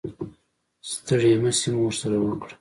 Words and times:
ستړې 0.91 1.31
مسې 1.41 1.67
مو 1.73 1.81
ورسره 1.85 2.17
وکړه. 2.21 2.53